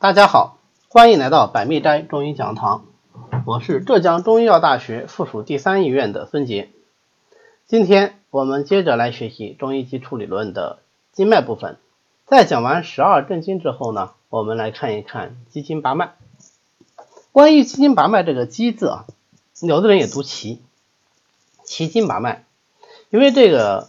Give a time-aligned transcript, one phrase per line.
[0.00, 0.56] 大家好，
[0.88, 2.86] 欢迎来到百密斋中医讲堂，
[3.44, 6.70] 我是浙江中医药大学附属第三医院的孙杰。
[7.66, 10.78] 今天我们接着来学习中医基础理论的
[11.12, 11.76] 经脉部分。
[12.24, 16.14] 在讲完十二正经之后呢，我们来看一看奇经八脉。
[17.30, 19.04] 关于奇经八脉这个“奇”字啊，
[19.60, 20.62] 有的人也读“奇”，
[21.62, 22.46] 奇经八脉，
[23.10, 23.86] 因为这个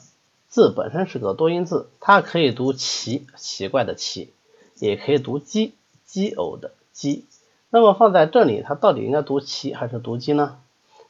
[0.50, 4.34] 字本身是个多音字，它可以读“奇”，奇怪的“奇”，
[4.78, 5.74] 也可以读“奇”。
[6.12, 7.24] 奇偶的奇，
[7.70, 10.60] 那么放在这里，它到底应该读奇还是读奇呢？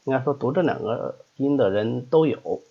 [0.03, 2.61] 应该说读这两个音的人都有，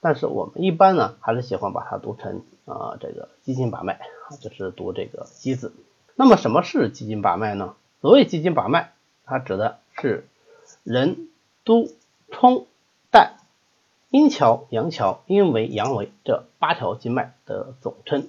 [0.00, 5.72] 但是我们一般呢，还是喜欢把它读成啊这个奇经八脉啊，就是读这个奇字。
[6.16, 7.76] 那么什么是奇经八脉呢？
[8.00, 8.92] 所谓奇经八脉，
[9.24, 10.26] 它指的是
[10.82, 11.28] 任
[11.62, 11.92] 督
[12.32, 12.66] 冲
[13.12, 13.36] 带
[14.10, 18.28] 阴桥、阳桥、阴维、阳维这八条经脉的总称。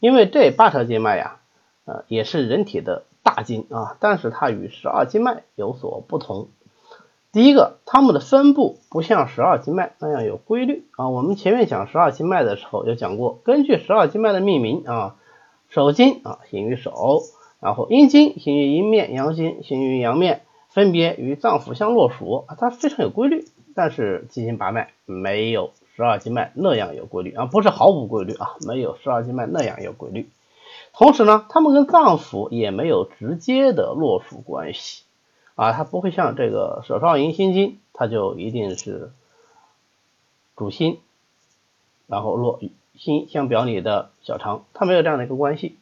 [0.00, 1.40] 因为这八条经脉呀。
[1.86, 6.48] 呃，也是人体的大经啊，但是它与十二经脉有所不同。
[7.32, 11.10] 第一个，它们的分布不像十二经脉那样有规律啊。
[11.10, 15.16] 我们前面讲十二经脉的时候有讲过，根据十二经脉的命名啊，
[15.68, 17.22] 手经啊行于手，
[17.60, 23.44] 然后阴经行于阴面，阳经行于阳面，分别与脏腑相络属，它非常有规律。
[23.74, 30.30] 但是奇经八脉没有十二经脉那样有规律啊，不是毫无规律啊，没有十二经脉那样有规律。
[30.96, 35.04] 同时呢，它们跟脏腑也没有直接的络属关系
[35.54, 39.12] 啊，它不会像这个手少阴心经，它就一定是
[40.56, 40.98] 主心，
[42.06, 42.60] 然后络
[42.96, 45.76] 心相表里的小肠，它没有这样的一个关系。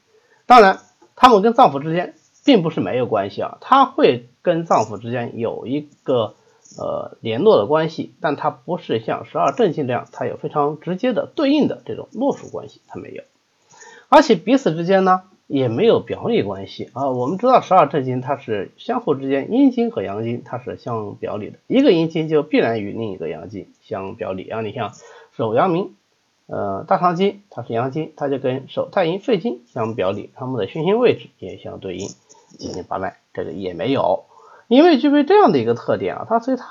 [0.47, 0.81] 当然，
[1.15, 6.34] 它们跟脏腑之间并不是没有关系啊，它会跟脏腑之间有一个
[6.77, 13.23] 呃联络的关系，但它不是像十二正经这样，它有非常直接的对应的这种络属关系，它没有。
[14.15, 17.11] 而且彼此之间呢也没有表里关系啊。
[17.11, 24.61] 我们知道十二正经它是相互之间，阴经和阳经它是相表里的，一个阴经就必然与另一个阳经相表里啊。
[24.61, 24.93] 你像
[25.37, 25.97] 手阳明，
[26.47, 32.06] 呃大肠经它是阳经，它就跟手太阴肺经相表里，它们的循行位置也相对应。
[32.56, 34.27] 七经八脉这个也没有，
[34.69, 36.65] 因为具备这样的一个特点啊，它所以它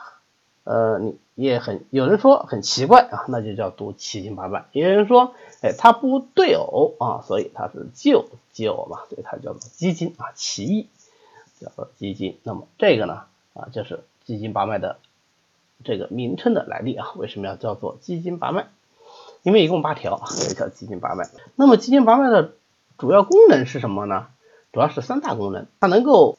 [0.64, 4.66] 呃你也很有人说很奇怪啊，那就叫读七经八脉。
[4.72, 5.34] 有人说。
[5.64, 10.90] 哎，它不对偶啊，所以它是旧奇偶嘛，所以它叫做奇经啊，奇异
[11.58, 12.38] 叫做奇经。
[12.44, 13.22] 那么这个呢
[13.54, 14.98] 啊，就是奇经八脉的
[15.86, 17.14] 这个名称的来历啊。
[17.16, 18.68] 为什么要叫做奇经八脉？
[19.44, 21.30] 因为一共八条，所以叫奇经八脉。
[21.56, 22.52] 那么奇经八脉的
[22.98, 24.28] 主要功能是什么呢？
[24.74, 26.38] 主要是三大功能，它能够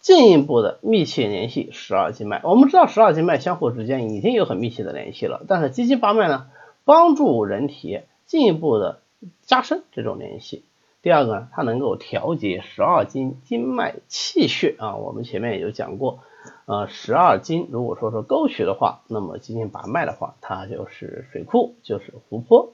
[0.00, 2.40] 进一步的密切联系十二经脉。
[2.42, 6.48] 我们知道十二经脉相互之间已经有很密切的联系了，但是奇经八脉呢，
[6.84, 8.02] 帮助人体。
[8.26, 9.00] 进一步的
[9.42, 10.62] 加深这种联系。
[11.02, 14.94] 第二个呢，它能够调节十二经经脉气血啊。
[14.94, 16.20] 我们前面也有讲过，
[16.66, 22.72] 呃，十二经如果说是沟渠的话，那么进行把脉的话，它就是水库，就是湖泊。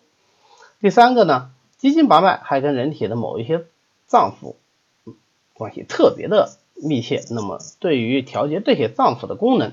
[0.78, 3.64] 第三个呢，奇经八脉还跟人体的某一些
[4.04, 4.56] 脏腑
[5.54, 6.50] 关系特别的
[6.82, 7.24] 密切。
[7.30, 9.72] 那么对于调节这些脏腑的功能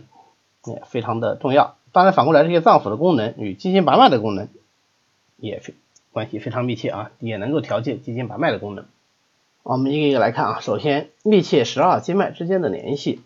[0.65, 1.75] 也非常的重要。
[1.91, 4.47] 当然反过来，这些脏腑的功能与奇经八脉的功能。
[5.37, 5.73] 也非
[6.13, 8.85] 关系非常密切啊，也能够调节奇经八脉的功能。
[9.63, 13.19] 我们一个一个来看啊，首先密切十二经脉之间的联系。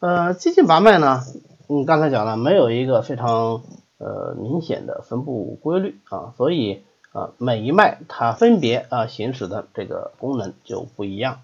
[0.00, 1.22] 呃，奇经八脉呢，
[1.68, 3.62] 嗯，刚才讲了没有一个非常
[3.98, 11.42] 呃明显的分布规律啊，所以啊每一脉它分别啊行使的这个功能就不一样。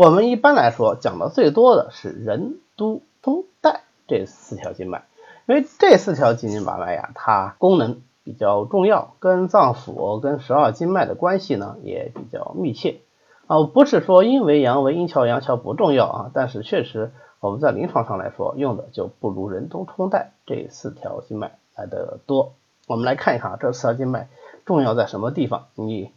[0.00, 5.04] 我们一般来说讲的最多的是任督通带这四条经脉，
[5.44, 8.00] 因为这四条经脉呀，它功能。
[8.22, 13.00] 比较重要，跟脏腑、跟十二经脉的关系呢也比较密切
[13.46, 13.64] 啊。
[13.64, 22.52] 不是说阴为阳为阴桥阳桥不重要啊，但是确实我们在临床上来说用的就不如任督通带这四条经脉来的多。
[22.86, 24.28] 我们来看一看这四条经脉
[24.64, 25.66] 重要在什么地方。
[25.74, 26.12] 你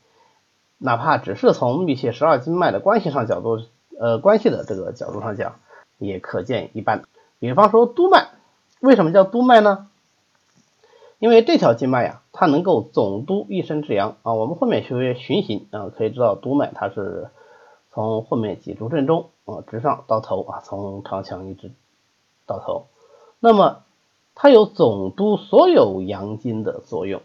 [0.77, 3.59] 哪怕只是从密切十二经脉的关系上角度，
[3.99, 5.55] 呃，关系的这个角度上讲，
[5.97, 7.03] 也可见一斑。
[7.39, 8.29] 比方说督脉，
[8.81, 9.87] 为什么叫督脉呢？
[11.19, 14.33] 因为这条经脉呀，它能够总督一身之阳啊。
[14.33, 17.29] 我们后面学循行啊，可以知道督脉它是
[17.91, 21.71] 从后面脊柱正中啊直上到头啊，从长强一直
[22.45, 22.87] 到头。
[23.39, 23.83] 那么
[24.35, 27.21] 它有总督所有阳经的作用，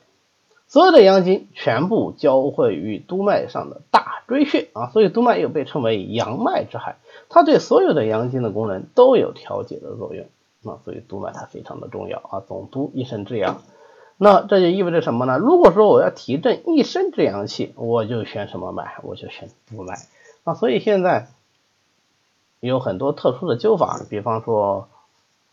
[0.68, 6.96] 所有的阳经全部交汇于督脉上的大椎穴啊，所以督脉又被称为阳脉之海。
[7.30, 10.26] 它对所有的阳经的功能都有调节的作用
[10.64, 13.62] 啊，所以督脉它非常的重要啊，总督一身之阳。
[14.18, 15.38] 那这就意味着什么呢？
[15.38, 18.96] 如果说我要提振一身之阳气，我就选什么脉？
[19.04, 19.94] 我就选督脉
[20.44, 20.54] 啊。
[20.54, 21.28] 所以现在
[22.60, 24.88] 有很多特殊的灸法，比方说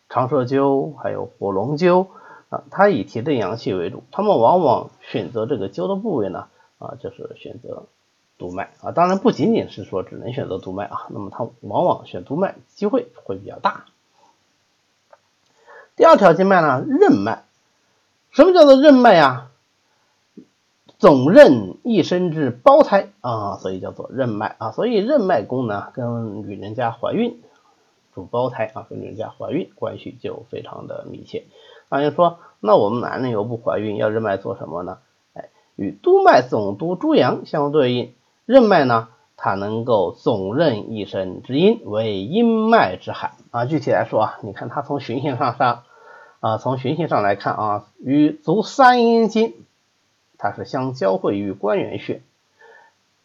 [0.10, 2.08] 长寿灸，还有火龙灸
[2.50, 6.48] 啊，它以提振阳气为主，他们往往选择这个灸的部位呢
[6.78, 7.86] 啊，就是选择
[8.38, 13.86] 督脉啊，当然不仅仅是说只能选择督脉啊，那么它往往选督脉机会会比较大。
[15.96, 17.46] 第二条经脉呢，任脉，
[18.32, 19.50] 什么叫做任脉呀？
[20.98, 24.72] 总任一身之胞胎啊，所以叫做任脉啊。
[24.72, 27.42] 所以任脉功能跟女人家怀孕
[28.14, 31.46] 主胞胎啊，跟女人家怀孕关系就非常的密切。
[31.90, 35.00] 那就说，那我们男人又不怀孕，要任脉做什么呢？
[35.34, 38.14] 哎，与督脉总督诸阳相对应，
[38.46, 43.66] 任脉呢，它能够总任一身之阴，为阴脉之海啊。
[43.66, 45.84] 具体来说啊，你看它从循行上上
[46.40, 49.54] 啊，从循行上来看啊，与足三阴经。
[50.38, 52.22] 它是相交汇于关元穴，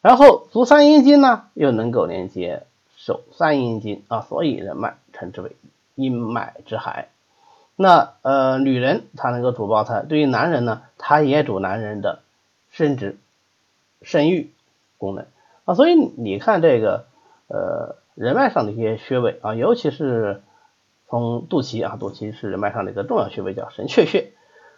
[0.00, 2.62] 然后足三阴经呢又能够连接
[2.96, 5.56] 手三阴经啊，所以人脉称之为
[5.96, 7.08] 阴脉之海。
[7.82, 12.20] 那呃，女人她能够主胞胎，对于男人呢，它也主男人的
[12.70, 13.16] 生殖、
[14.02, 14.50] 生育
[14.98, 15.24] 功能
[15.64, 15.72] 啊。
[15.72, 17.06] 所以你看这个
[17.48, 20.42] 呃人脉上的一些穴位啊，尤其是
[21.08, 24.32] 从肚脐啊，肚脐是人脉上的一个重要穴位，叫神阙穴。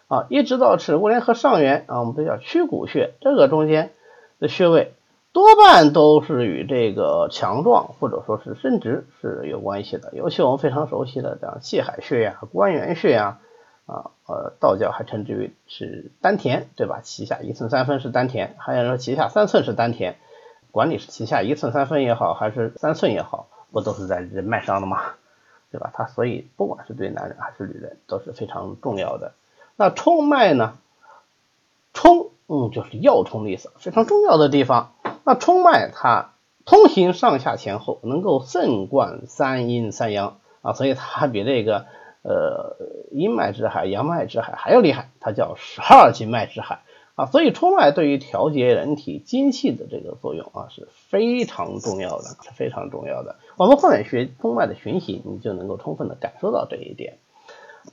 [0.07, 3.91] 啊，一直到耻骨联合上缘啊，我们都叫曲骨穴，这个中间
[4.39, 4.93] 的穴位
[5.33, 10.13] 多半都是与这个强壮或者说是生殖是有关系的。
[10.13, 13.39] 尤其我们非常熟悉的像气海穴呀、关元穴呀，
[13.87, 17.01] 啊呃，道教还称之为是丹田，对吧？
[17.03, 20.17] 脐下一寸三分是丹田，还有说脐下三寸是丹田，
[20.71, 25.01] 管你是脐下一寸三分也好，还是三寸也好，不都是在人脉上的吗？
[25.71, 25.89] 对吧？
[25.95, 29.33] 它所以不管是对男人还是女人都是非常重要的。
[29.75, 30.77] 那冲脉呢？
[31.91, 34.91] 冲，嗯，就是要冲的意思，非常重要的地方。
[35.23, 36.31] 那冲脉它
[36.65, 41.85] 通行上下前后，能够肾贯三阴三阳啊，所以它比这个
[42.23, 42.77] 呃
[43.11, 46.79] 阴脉之海、阳脉之海还要厉害，它叫十二经脉之海
[47.15, 47.25] 啊。
[47.25, 53.35] 所以冲脉对于调节人体精气的这个作用啊是非常重要的，是非常重要的。
[53.57, 57.17] 我们后面学冲脉的循行，你就能够充分的感受到这一点。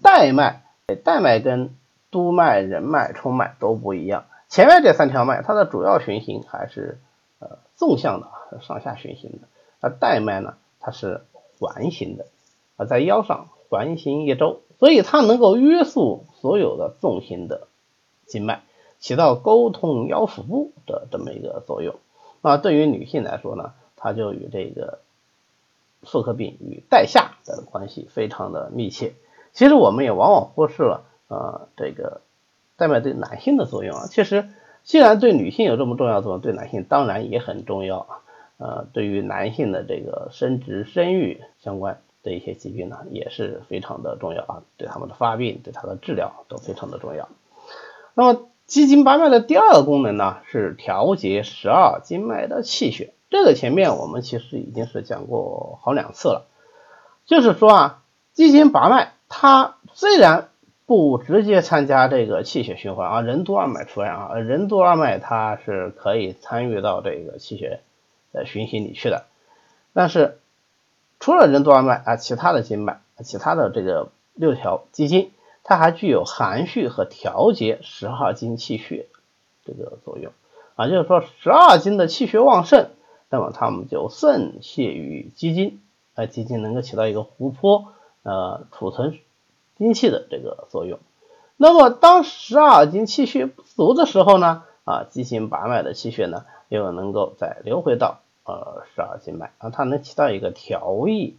[0.03, 0.63] 带脉。
[1.05, 1.77] 带脉跟
[2.11, 4.25] 督脉、任脉、冲脉都不一样。
[4.49, 6.99] 前面这三条脉，它的主要循行还是
[7.41, 9.49] 呃纵向的，上下循行的。
[9.81, 11.23] 而带脉呢，它是
[11.59, 12.27] 环形的，
[12.77, 17.67] 啊，在腰上环形一周，所以它能够约束所有的纵行的
[18.27, 18.63] 经脉，
[18.99, 21.97] 起到沟通腰腹部的这么一个作用。
[22.43, 25.01] 那对于女性来说呢，它就与这个
[26.03, 29.15] 妇科病与带下的关系非常的密切。
[29.53, 32.21] 其实我们也往往忽视了，呃，这个
[32.77, 34.07] 带脉对男性的作用啊。
[34.07, 34.49] 其实，
[34.83, 38.21] 既然对女性有这么重要的作用，对男性当然也很重要啊。
[38.59, 44.63] 呃，对于男性的这个生殖、生育相关的一些疾病呢，也是非常的重要啊。
[44.77, 47.29] 对他们的发病、对他的治疗都非常的重要。
[48.15, 53.15] 那么，奇经八脉的第二个功能呢，是调节十二经脉的气血。
[53.31, 56.49] 这个前面我们其实已经是讲过好两次了，
[57.25, 58.03] 就是说啊，
[58.35, 59.13] 奇经八脉。
[59.29, 60.49] 它虽然
[60.91, 67.79] 不直接参加这个气血循环啊，任督二脉除外啊，任督二脉它是可以参与到这个气血
[68.33, 69.27] 的循行里去的，
[69.93, 70.41] 但是
[71.21, 75.31] 除了任督二脉啊，其他的经脉，其他的这个六条基经，
[75.63, 79.07] 它还具有含蓄和调节十二经气血
[79.65, 80.33] 这个作用
[80.75, 82.89] 啊，就是说十二经的气血旺盛，
[83.29, 85.79] 那么它们就渗泄于基经，
[86.17, 87.93] 啊，基经能够起到一个湖泊。
[88.23, 89.19] 呃，储存
[89.81, 90.99] 精气的这个作用。
[91.57, 101.39] 那么，当十二经气血不足的时候呢，啊，急行八脉的气血呢，又能够再流回到呃十二经脉啊，它能起到一个调益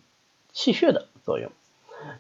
[0.51, 1.51] 气血的作用。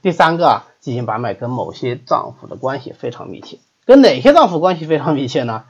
[0.03, 5.65] 第三个啊，急行八脉跟某些脏腑的关系非常密切，跟哪些脏腑关系非常密切呢？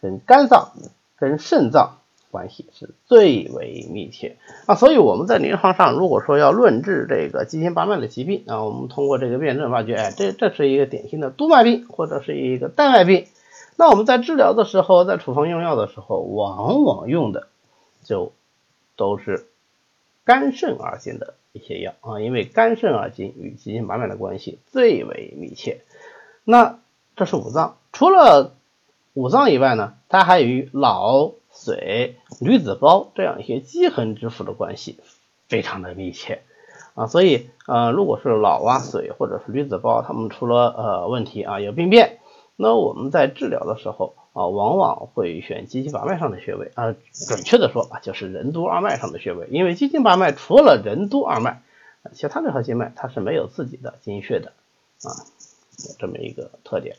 [0.00, 0.72] 跟肝脏、
[1.16, 1.98] 跟肾脏。
[2.34, 13.28] 关系是最为密切啊，所以我们在临床上如果说要论治这个奇经八脉的疾病啊，我们通过这个辩证发觉，哎，这这是一个典型的督脉病或者是一个带脉病，
[13.76, 17.46] 那我们在治疗的时候，在处方用药的时候，往往用的
[18.02, 18.32] 就
[18.96, 19.46] 都是
[20.24, 25.82] 肝肾二经的一些药啊，因为肝肾二经与奇经八脉的关系最为密切。
[26.42, 26.80] 那
[27.14, 28.54] 这是五脏，除了
[29.12, 31.30] 五脏以外呢，它还与脑。
[31.54, 34.98] 水、女子胞这样一些积痕之腑的关系
[35.48, 36.42] 非常的密切
[36.94, 42.18] 啊，所以呃，如果是脑啊、水或者是女子胞，他们出了呃问题啊，有病变，
[42.56, 46.94] 那我们在治疗的时候啊，往往会选鸡经八脉上的穴位啊，
[47.28, 51.62] 准确的说啊，就是任督二脉上的穴位，因为鸡经八脉除了任督二脉，
[52.12, 54.52] 其他这条经脉它是没有自己的经穴的
[55.02, 55.14] 啊，
[55.98, 56.96] 这么一个特点。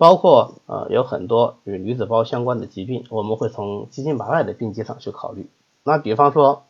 [0.00, 5.46] 包括呃有很多与女子包相关的疾病，我们会从鸡经八脉的病机上去考虑。
[5.82, 6.62] 那比方说，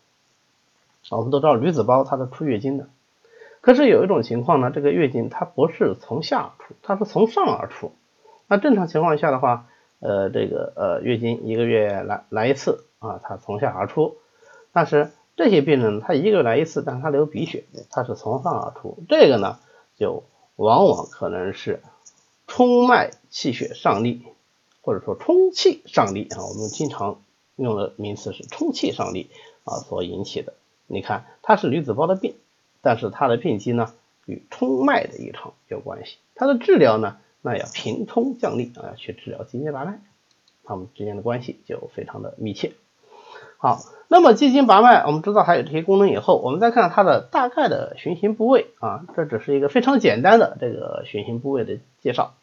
[1.11, 2.89] 我们都知道女子包它是出月经的，
[3.61, 7.93] 可是有一种情况呢，这个月经它不是从下出，它是从上而出。
[8.49, 9.67] 那正常情况下的话，
[10.01, 14.17] 呃这个呃月经一个月来来一次啊，它从下而出。
[14.73, 19.59] 但是这些病人他一个月来一次，但是他流鼻血，他是从上而出，这个呢
[19.95, 20.25] 就
[20.57, 21.81] 往往可能是。
[22.51, 24.23] 冲脉气血上逆，
[24.83, 27.23] 或者说冲气上逆啊，我们经常
[27.55, 29.31] 用的名词是冲气上逆
[29.65, 30.55] 啊所引起的。
[30.89, 32.35] 你看，它是女子包的病，
[32.83, 33.95] 但是它的病机呢
[34.27, 36.17] 与冲脉的异常有关系。
[36.35, 40.01] 它的治疗呢，那要平冲降逆啊，去治疗金经八脉，
[40.65, 42.73] 它们之间的关系就非常的密切。
[43.59, 43.79] 好，
[44.09, 52.35] 那么金经八脉，我们知道它有这些功能以后，我们再看它的大概的循行部位啊，这只是一个非常简单的这个循行部位的介绍。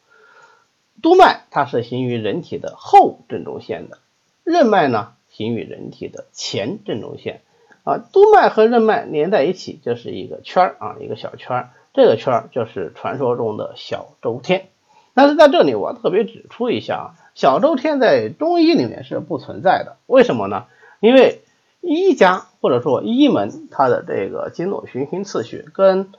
[1.02, 4.00] 督脉它是行于人体的后正中线的，
[4.44, 7.42] 任脉呢行于人体的前正中线
[7.84, 7.98] 啊。
[7.98, 14.70] 督脉和任脉连在一起就是一个圈儿啊，一个小圈儿，这个圈儿就是传说中的小周天。
[15.14, 20.66] 但是在这里我特别指出一下啊，小周天在中医里面是不存在的，为什么呢？
[21.00, 21.42] 因为
[21.82, 26.12] 医家或者说医门它的这个经络循行次序跟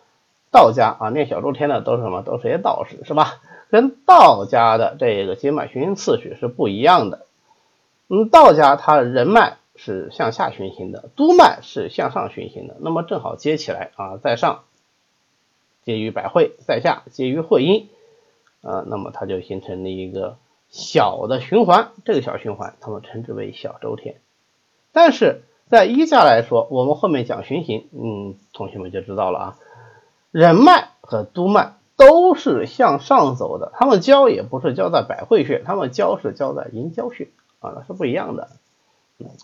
[0.50, 2.22] 道家啊念小周天的都是什么？
[2.22, 3.40] 都是些道士是吧？
[3.70, 7.26] 跟道家的这个经脉循行次序是不一样的。
[8.08, 12.76] 嗯，道家它人脉是向下循行的，督脉是向上循行的。
[12.80, 14.64] 那么正好接起来啊，在上
[15.84, 17.90] 接于百会，在下接于会阴，
[18.62, 20.38] 啊，那么它就形成了一个
[20.70, 21.90] 小的循环。
[22.06, 24.16] 这个小循环，他们称之为小周天。
[24.92, 29.58] 但是在医家来说，我们后面讲循行，嗯，同学们就知道了啊，
[30.30, 31.74] 人脉和督脉。
[31.98, 38.50] 都是向上走的，他们交也不是交在百会穴，他们交是交在阴交穴啊，那是不一样的。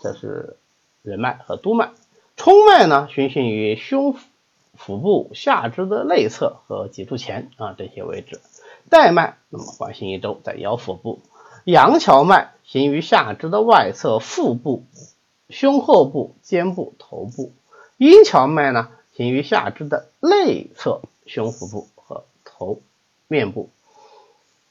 [0.01, 0.55] 这是
[1.01, 1.91] 任脉和督脉，
[2.37, 4.19] 冲脉呢循行于胸腹
[4.77, 8.39] 腹部下肢的内侧和脊柱前啊这些位置，
[8.89, 11.19] 带脉那么环行一周在腰腹部，
[11.65, 14.85] 阳桥脉行于下肢的外侧腹部、
[15.49, 17.51] 胸后部、肩部、头部，
[17.97, 22.23] 阴桥脉呢行于下肢的内侧胸腹部和。
[22.57, 22.79] 头、
[23.27, 23.69] 面部，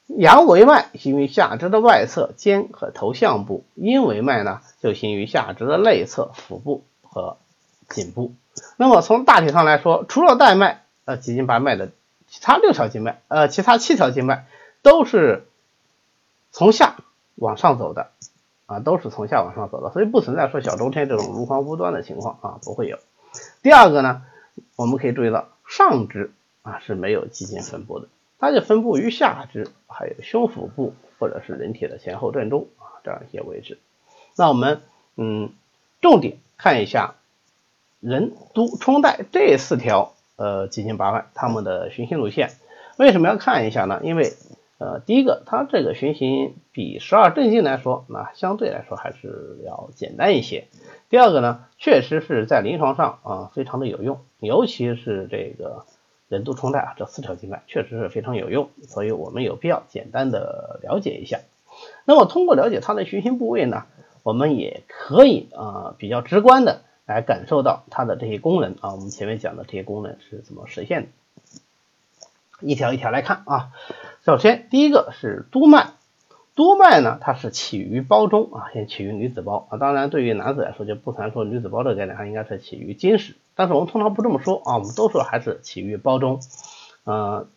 [0.07, 7.37] 阳维脉行于下肢的外侧肩和头项部，阴维脉呢就行于下肢的内侧腹部和
[7.91, 8.33] 颈部。
[8.79, 11.91] 那么从大体上来说，除了带脉呃几经八脉的
[12.27, 14.47] 其他六条经脉，呃其他七条经脉
[14.81, 15.47] 都是
[16.53, 16.97] 从下
[17.35, 18.13] 往上走的
[18.65, 22.99] 啊，都是从下往上走的，所以不存在说小周天这种如环无端的情况啊，不会有。
[23.63, 24.23] 第二个呢，
[24.77, 26.33] 我们可以注意到上肢。
[26.63, 33.77] 啊是没有肌腱分布的，它就分布于下肢，还有胸腹部或者是人体的前后正中啊这样一些位置。
[34.35, 34.81] 那我们
[35.15, 35.53] 嗯
[36.01, 37.17] 重点看一下
[38.01, 42.49] 人督冲带这四条呃肌筋八脉它们的循行路线。
[42.97, 44.01] 为什么要看一下呢？
[44.03, 44.33] 因为
[44.79, 50.67] 呃第一个它这个循行比十二正经来说，那相对来说还是要简单一些。
[51.11, 55.85] 第二个呢，确实是在临床上啊非常的有用，尤其是这个。
[56.27, 61.41] 任督冲带啊，这四条经脉确实是非常有用，所以我们有必要简单的了解一下。
[62.07, 63.85] 那么通过了解它的循行部位呢，
[64.23, 68.95] 我们也可以啊比较直观的来感受到它的这些功能啊。
[68.95, 71.09] 我们前面讲的这些功能是怎么实现的？
[72.67, 73.71] 一条一条来看啊。
[74.25, 75.93] 首先第一个是督脉，
[76.55, 79.77] 督脉呢它是起于胞中啊，先起于女子胞啊。
[79.77, 83.35] 当然对于男子来说就不谈说女子胞这个概念，它应该是起于经室。
[83.55, 86.41] 但是我们通常不这么说啊，我们都说还是起于胞中，
[87.05, 87.49] 呃，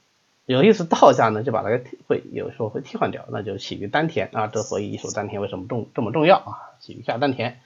[0.46, 4.48] 有意思，道家呢就把它给会有时候会替换掉，那就起于丹田啊。
[4.48, 6.76] 这所以一手丹田为什么重这么重要啊？
[6.82, 7.62] 起于下丹田，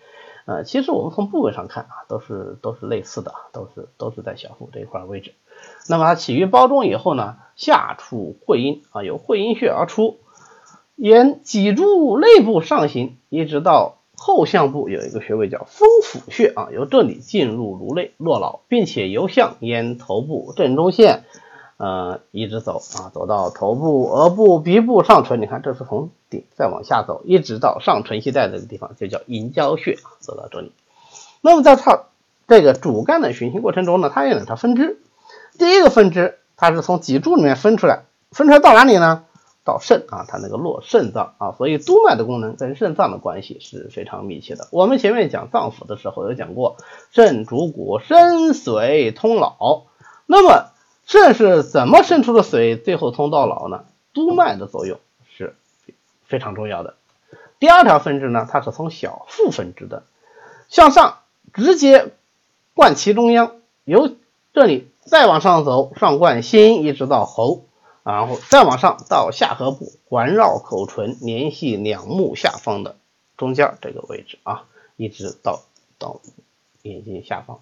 [0.46, 5.34] 呃，其实我们从部位上看啊，都是都是类似的，都是都是在小腹这一块位置。
[5.88, 10.20] 那么它起于胞中以后呢，下出会阴啊，由会阴穴而出，
[10.96, 13.98] 沿脊柱内部上行，一直到。
[14.24, 21.24] 后项部有一个穴位叫风府穴啊，由这里进入颅内落脑，并且由向沿头部正中线，
[21.78, 25.42] 呃，一直走啊，走到头部、额部、鼻部、上唇。
[25.42, 30.72] 你看，这是从顶再往下走，一直到上唇系带这个地方，就叫迎交穴，走到这里。
[31.42, 32.04] 那么在它
[32.48, 35.00] 这个主干的循行过程中呢，它有两条分支。
[35.62, 39.26] 第一个分支，它是从脊柱里面分出来，分出来到哪里呢？
[39.64, 44.68] 到肾啊，它那个络肾脏啊，所以督脉的功能跟肾脏的关系是非常密切的。
[44.72, 46.78] 我们前面讲脏腑的时候有讲过，
[47.12, 49.86] 肾主骨，肾髓通脑。
[50.26, 50.72] 那么
[51.06, 53.84] 肾是怎么渗出的水，最后通到脑呢？
[54.14, 55.00] 督脉的作用
[55.38, 55.56] 是
[56.26, 56.96] 非常重要的。
[57.60, 60.02] 第二条分支呢，它是从小腹分支的，
[60.70, 61.20] 向上
[61.54, 62.08] 直接
[62.74, 64.10] 贯其中央，由
[64.54, 67.66] 这里再往上走，上贯心，一直到喉。
[68.04, 72.96] 然后再往上到下颌部，环绕口唇，联系两目下方的
[73.38, 74.64] 中间这个位置啊，
[74.96, 75.62] 一直到
[76.00, 76.20] 到
[76.82, 77.60] 眼睛下方。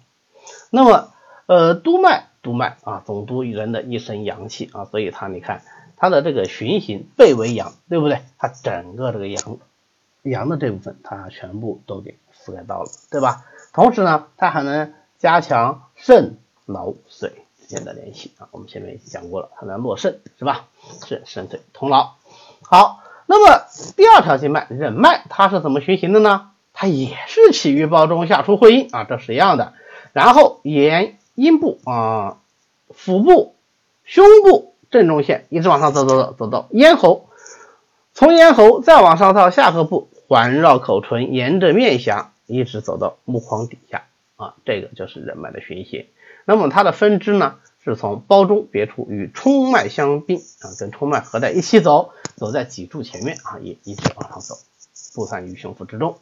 [0.70, 1.12] 那么，
[1.44, 5.62] 呃，督脉，督脉啊，总督人的一身阳气啊，所以它你看
[5.98, 8.22] 它的这个循行背为阳，对不对？
[8.38, 9.58] 它整个这个阳
[10.22, 13.44] 阳的这部分，它全部都给覆盖到了，对吧？
[13.74, 16.38] 同时呢，它还能加强肾
[16.72, 17.32] 脑髓。
[17.70, 20.66] 间的联系啊，我们前面已经讲过了，它能络肾是吧？
[21.06, 22.16] 肾肾髓通脑。
[22.62, 23.62] 好，那么
[23.96, 26.50] 第二条经脉任脉，它是怎么循行的呢？
[26.72, 29.74] 它也是起于胞中，下出会阴啊，这是一样的。
[30.12, 32.38] 然后沿阴部啊、
[32.92, 33.54] 腹部、
[34.02, 37.28] 胸部正中线一直往上走走走，走到咽喉，
[38.14, 46.06] 从咽喉再往上到下颌部，环绕口唇，沿着面颊一直走到目眶底下啊，这个就是任脉的循行。
[46.50, 54.56] 那么它的分支呢，是从胞中别出，与冲脉相并啊，跟冲脉合在一起走，走在脊柱前面啊，也一直往上走，
[55.14, 56.18] 布散于胸腹之中。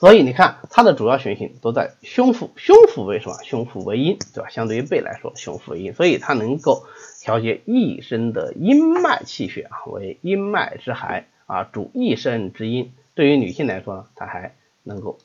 [0.00, 2.50] 所以你看，它的主要循行都在胸腹。
[2.56, 3.36] 胸腹为什么？
[3.44, 4.50] 胸腹为阴，对吧？
[4.50, 6.86] 相对于背来说，胸腹为阴，所以它能够
[7.20, 12.92] 调节一身的阴脉气血啊，为阴脉之海啊，主一身之阴。
[13.14, 15.18] 对于女性来说呢，它还能够。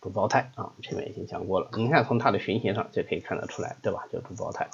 [0.00, 1.68] 主胞胎啊，前面已经讲过了。
[1.76, 4.04] 你看从它的循行上就可以看得出来，对吧？
[4.12, 4.68] 就主胞胎。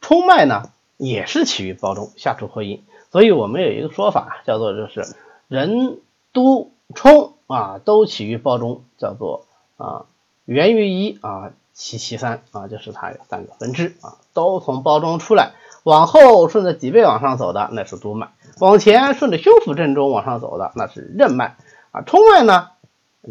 [0.00, 2.84] 冲脉呢，也是起于胞中，下出会阴。
[3.10, 5.04] 所以我们有一个说法，叫做就是
[5.48, 6.00] 任
[6.32, 10.06] 督冲啊，都起于胞中，叫做啊
[10.44, 15.54] 源于一啊，其其三啊，就是它有三个分支啊，都从胞中出来。
[15.82, 21.56] 往后顺着脊背往上走的那是督脉，往前顺着胸腹正中往上走的那是任脉
[21.90, 22.02] 啊。
[22.02, 22.70] 冲脉呢，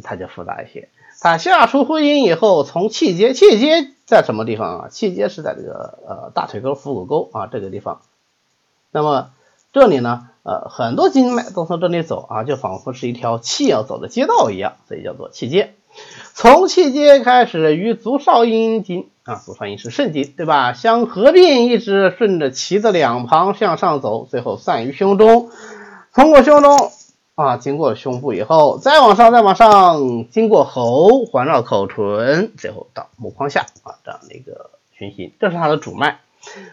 [0.04, 4.88] 它就复杂一些，它下出会阴以后，从气街，气街在什么地方啊？
[4.90, 8.02] 气街是在这个呃大腿沟、腹股沟啊这个地方。
[8.92, 9.32] 那么
[9.74, 15.74] 这里呢，呃很多经脉都从这里走啊，就仿佛是一条气要走的街道一样，所以叫做气街。
[16.34, 19.10] 从气街开始，与足少阴经。
[19.26, 20.74] 啊，足少阴是肾经，对吧？
[20.74, 25.50] 相合并，一直顺着脐的两旁向上走，最后散于胸中。
[26.14, 26.92] 通过胸中
[27.34, 36.20] 啊，经过胸部以后，再往上，再往上，经过喉，环绕口唇，最后到目眶下啊，这样的一个循行，这是它的主脉。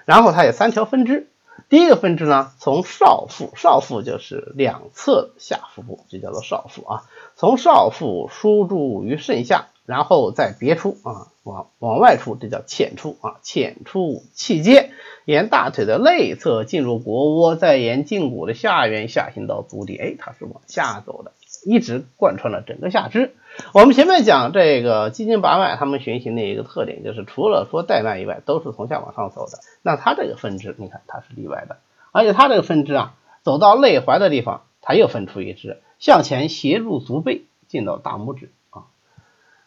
[0.05, 1.31] 然后它有三条分支，
[1.71, 9.69] 第一个分支呢，从少腹，少腹就是两侧下腹部，就叫做少腹啊，从少腹输注于肾下。
[9.85, 14.91] 然后再别出啊，往往外出，这叫浅出啊，浅出气结，
[15.25, 21.33] 沿大腿的内侧进入腘窝，再沿胫骨的下缘下行到足底，哎，它是往下走的，
[21.65, 23.35] 一直贯穿了整个下肢。
[23.75, 29.59] 我们前面讲这个七经八脉，它们循行的一个特点就是，除了说带脉以外，都是从下往上走的。
[29.83, 31.79] 那它这个分支，你看它是例外的，
[32.13, 38.51] 而且它这个分支啊，走到内踝的地方，它又分出一支，向前斜入足背，进到大拇指。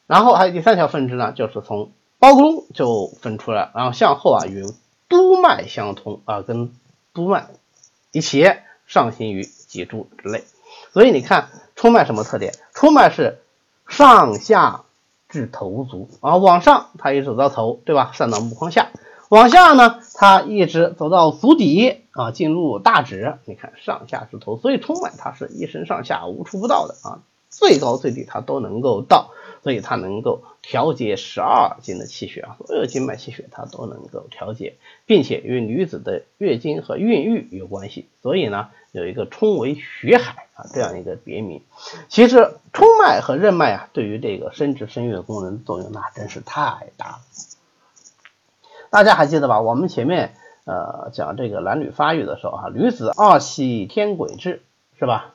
[0.07, 4.63] 然后还有第三条分支呢，就是从胞中就分出来，然后向后啊与
[5.09, 6.73] 督脉相通啊，跟
[7.13, 7.47] 督脉
[8.11, 8.51] 一起
[8.85, 10.43] 上行于脊柱之内。
[10.93, 12.53] 所以你看冲脉什么特点？
[12.73, 13.39] 冲脉是
[13.87, 14.83] 上下
[15.27, 18.11] 至头足啊，往上它一直走到头，对吧？
[18.13, 18.89] 上到目眶下，
[19.29, 23.37] 往下呢它一直走到足底啊，进入大指。
[23.45, 29.31] 你看上下至头，所以冲脉它是一身上下无处不到的啊，最高最低它都能够到。
[29.65, 34.75] 所以它能够调节十二经的气血啊，所有经脉气血它都能够调节，
[35.07, 38.07] 并且与女子的月经和孕育有关系。
[38.21, 41.63] 所以呢，有一个冲为血海啊这样一个别名。
[42.09, 47.17] 其实冲脉和任脉啊，对于这个生殖生育的功能作用那真是太大了。
[48.91, 49.61] 大家还记得吧？
[49.61, 54.61] 我们前面呃讲这个男女发育的时候啊，女子二气天癸至
[54.99, 55.33] 是吧？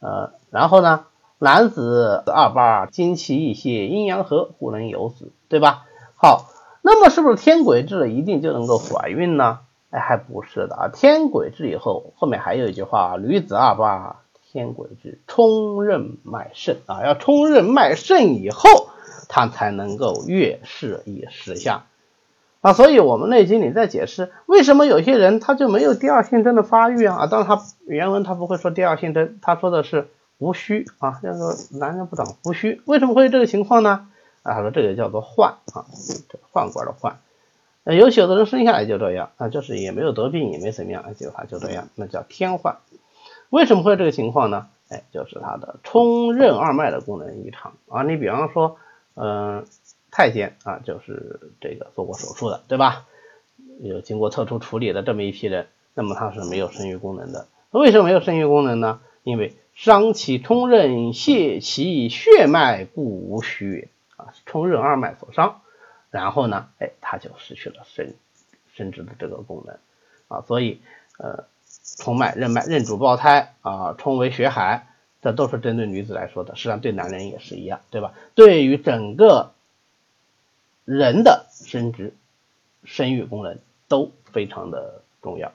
[0.00, 1.04] 呃，然后呢？
[1.38, 5.84] 男子二八精气一泄，阴阳和，故能有子，对吧？
[6.16, 6.46] 好，
[6.82, 9.60] 那么是不是天癸至一定就能够怀孕呢？
[9.90, 10.88] 哎，还不是的啊！
[10.92, 14.16] 天癸至以后，后面还有一句话：女子二八
[14.50, 18.88] 天癸至，冲任脉肾啊，要冲任脉肾以后，
[19.28, 21.84] 它才能够月事以时下。
[22.60, 27.26] 啊，所以我们内经里在解释为什么有些人他就没有第二性征的发育啊？
[27.26, 34.08] 当然他原文他不会说第二性征，他说的是无虚啊，叫做男人不长胡须，为什么会有这个情况呢？
[34.42, 35.86] 啊，他说这个叫做患啊，
[36.52, 37.18] 患管的患。
[37.84, 42.76] 呃，有有的人生下来就这样啊，就是也没有得病，也没怎么样，就他就这样，那叫天患。
[43.50, 44.68] 为什么会有这个情况呢？
[44.88, 48.02] 哎，就是他的冲任二脉的功能异常啊。
[48.02, 48.76] 你比方说，
[49.14, 49.66] 嗯。
[50.10, 53.04] 太监啊，就是这个做过手术的，对吧？
[53.82, 57.46] 有经过特殊处理的这么一批人，那么他是没有生育功能的。
[57.70, 59.00] 为什么没有生育功能呢？
[59.22, 65.60] 因为伤其冲任，泄其血脉，故无虚啊，冲任二脉所伤。
[66.10, 68.12] 然后呢，哎，他就失去了生
[68.74, 69.76] 生殖的这个功能
[70.26, 70.42] 啊。
[70.48, 70.80] 所以，
[71.16, 71.44] 呃，
[71.96, 74.88] 冲脉、任脉、任主胞胎啊，冲为血海，
[75.22, 78.14] 这都是针对女子来说的，实际上对男人也是一样，对吧？
[78.34, 79.52] 对于整个
[80.84, 82.14] 人的生殖、
[82.82, 85.52] 生育功能都非常的重要。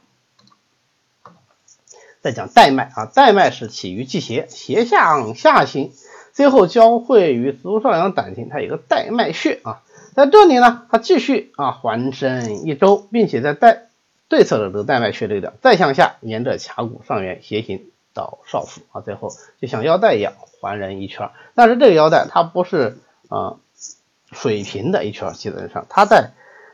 [2.23, 5.91] 再讲带脉啊，带脉是起于季胁，胁向下行，
[6.31, 9.83] 最后交汇于足少阳胆经，它有个带脉穴啊，
[10.15, 13.89] 在这里呢，它继续啊环身一周，并且在带
[14.27, 19.29] 对侧的这个带脉穴这个点，再向下沿着髂骨上缘斜行到少腹啊，最后
[19.62, 21.29] 就像腰带一样环人一圈。
[21.53, 23.57] 但是这个腰带它不是啊。
[24.36, 26.31] 水平的一圈基本上，它在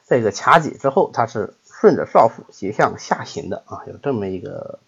[0.08, 4.80] 这个髂脊之后，它是顺着少腹斜向下行的啊，有这么一个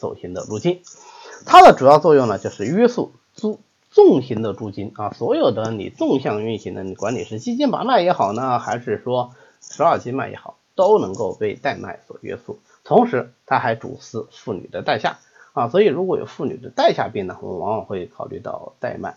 [0.00, 0.80] 走行的路径。
[1.46, 3.60] 它的主要作用呢，就是约束纵
[3.90, 12.58] 纵行的诸经啊，所有的你纵向运行的，你管你是肌筋拔脉也好呢，还是说十二经脉也好，都能够被带脉所约束。
[12.82, 15.18] 同时，它还主司妇女的带下
[15.52, 19.16] 啊，所以如果有妇女的带下病呢，我们往往会考虑到带脉。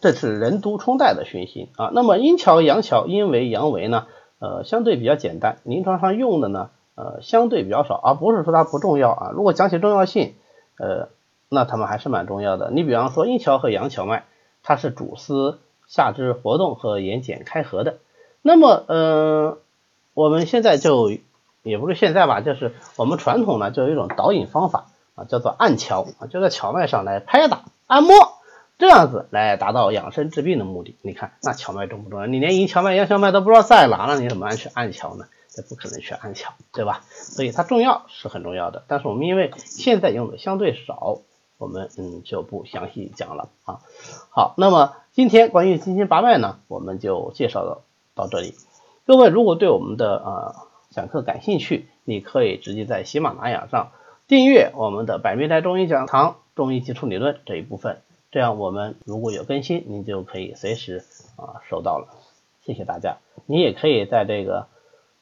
[0.00, 1.90] 这是任督冲带的循行啊。
[1.92, 4.06] 那么阴桥、阳桥、阴维、阳维呢？
[4.38, 9.30] 呃，相对比较简单，临床上用的呢，呃，相对比较少，而不是说它不重要啊。
[9.32, 10.34] 如果讲起重要性，
[10.78, 11.08] 呃，
[11.48, 12.70] 那它们还是蛮重要的。
[12.70, 14.24] 你比方说阴桥和阳桥脉，
[14.62, 17.96] 它是主司下肢活动和眼睑开合的。
[18.42, 19.56] 那么，嗯，
[20.12, 21.10] 我们现在就
[21.62, 28.12] 也不是现在吧，就是我们传统呢，就有一种导引方法啊，叫做按桥啊，就在桥脉上来拍打、按摩。
[28.78, 32.26] 这样子来达到养生治病的目的，你看那荞脉重不重要？
[32.26, 35.24] 你连阴荞脉、阳荞脉都不知道在哪了，你怎么按去按桥呢？
[35.52, 37.04] 这不可能去按荞，对吧？
[37.10, 41.18] 所以它重要是很重要的，但是我们因为现在用的相对少，
[41.58, 43.80] 我们嗯就不详细讲了啊。
[44.30, 47.82] 好，那么今天关于金筋八脉呢，我们就介绍到
[48.14, 48.54] 到这里。
[49.06, 50.54] 各位如果对我们的呃
[50.90, 53.90] 讲课感兴趣，你可以直接在喜马拉雅上
[54.28, 58.02] 订阅我们的百密斋中医讲堂中医基础理论这一部分。
[58.30, 61.04] 这样我们如果有更新，您就可以随时
[61.36, 62.06] 啊收到了。
[62.64, 64.68] 谢谢大家，你也可以在这个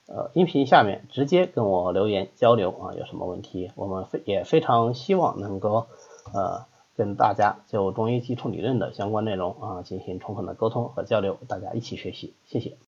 [0.09, 5.87] 呃音频下面直接跟我留言交流啊，有什么问题，我们非也非常希望能够
[6.33, 6.65] 呃
[6.97, 12.79] 跟大家就中医基础理论的相关内容啊进行充分的沟通和交流，大家一起学习，谢谢。